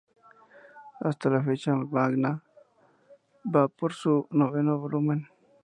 Hasta 0.99 1.29
la 1.33 1.43
fecha 1.47 1.73
el 1.75 1.85
manga 1.87 2.41
va 3.55 3.67
por 3.67 3.93
su 3.93 4.27
noveno 4.31 4.79
volumen. 4.79 5.27